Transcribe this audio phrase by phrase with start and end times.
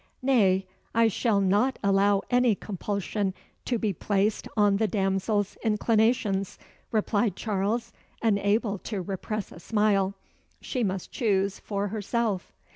[0.23, 6.57] "Nay, I shall not allow any compulsion to be placed on the damsel's inclinations,"
[6.91, 10.15] replied Charles, unable to repress a smile.
[10.59, 12.51] "She must choose for herself."